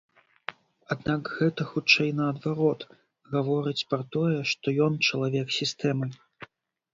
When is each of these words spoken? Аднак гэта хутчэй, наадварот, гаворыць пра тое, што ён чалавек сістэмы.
Аднак 0.93 1.21
гэта 1.39 1.61
хутчэй, 1.73 2.09
наадварот, 2.19 2.81
гаворыць 3.35 3.87
пра 3.93 4.01
тое, 4.17 4.33
што 4.53 4.75
ён 4.87 4.93
чалавек 5.11 5.47
сістэмы. 5.59 6.07